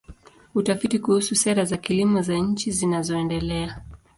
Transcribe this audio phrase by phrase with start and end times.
[0.55, 3.81] Utafiti kuhusu sera za kilimo za nchi zinazoendelea.